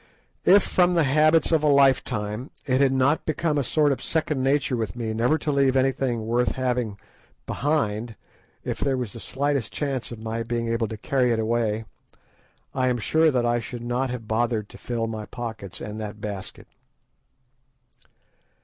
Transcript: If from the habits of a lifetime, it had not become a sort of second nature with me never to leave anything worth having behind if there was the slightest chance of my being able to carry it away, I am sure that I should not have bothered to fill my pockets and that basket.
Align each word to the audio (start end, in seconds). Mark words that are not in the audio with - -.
If 0.45 0.63
from 0.63 0.95
the 0.95 1.03
habits 1.03 1.51
of 1.51 1.61
a 1.61 1.67
lifetime, 1.67 2.49
it 2.65 2.81
had 2.81 2.91
not 2.91 3.23
become 3.23 3.59
a 3.59 3.63
sort 3.63 3.91
of 3.91 4.01
second 4.01 4.41
nature 4.41 4.75
with 4.75 4.95
me 4.95 5.13
never 5.13 5.37
to 5.37 5.51
leave 5.51 5.75
anything 5.75 6.25
worth 6.25 6.53
having 6.53 6.97
behind 7.45 8.15
if 8.63 8.79
there 8.79 8.97
was 8.97 9.13
the 9.13 9.19
slightest 9.19 9.71
chance 9.71 10.11
of 10.11 10.17
my 10.17 10.41
being 10.41 10.67
able 10.69 10.87
to 10.87 10.97
carry 10.97 11.31
it 11.31 11.37
away, 11.39 11.85
I 12.73 12.87
am 12.87 12.97
sure 12.97 13.29
that 13.29 13.45
I 13.45 13.59
should 13.59 13.83
not 13.83 14.09
have 14.09 14.27
bothered 14.27 14.69
to 14.69 14.77
fill 14.79 15.05
my 15.05 15.27
pockets 15.27 15.79
and 15.79 15.99
that 15.99 16.19
basket. 16.19 16.65